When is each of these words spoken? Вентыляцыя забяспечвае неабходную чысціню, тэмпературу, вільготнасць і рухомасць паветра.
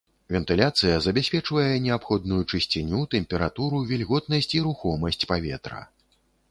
Вентыляцыя 0.35 0.95
забяспечвае 1.07 1.67
неабходную 1.85 2.41
чысціню, 2.51 3.03
тэмпературу, 3.15 3.85
вільготнасць 3.93 4.53
і 4.57 4.67
рухомасць 4.71 5.27
паветра. 5.33 5.89